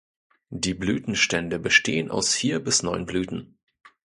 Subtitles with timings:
[0.49, 3.59] Die Blütenstände bestehen aus vier bis neun Blüten.